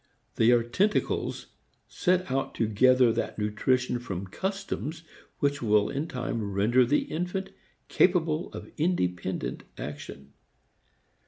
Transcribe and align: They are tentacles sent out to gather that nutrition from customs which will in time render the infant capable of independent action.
They 0.33 0.49
are 0.49 0.63
tentacles 0.63 1.45
sent 1.87 2.31
out 2.31 2.55
to 2.55 2.65
gather 2.67 3.13
that 3.13 3.37
nutrition 3.37 3.99
from 3.99 4.25
customs 4.25 5.03
which 5.37 5.61
will 5.61 5.89
in 5.89 6.07
time 6.07 6.53
render 6.53 6.83
the 6.87 7.01
infant 7.03 7.51
capable 7.87 8.51
of 8.51 8.71
independent 8.79 9.61
action. 9.77 10.33